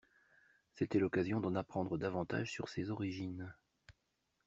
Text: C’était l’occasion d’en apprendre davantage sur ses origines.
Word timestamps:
C’était 0.73 0.97
l’occasion 0.97 1.39
d’en 1.41 1.53
apprendre 1.53 1.99
davantage 1.99 2.51
sur 2.51 2.69
ses 2.69 2.89
origines. 2.89 3.53